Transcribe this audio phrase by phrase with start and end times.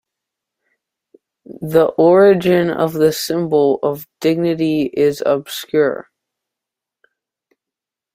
[1.61, 6.09] The origin of this symbol of dignity is obscure.